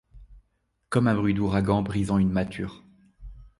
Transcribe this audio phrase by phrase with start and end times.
[0.89, 2.83] Comme un bruit d’ouragan brisant une mâture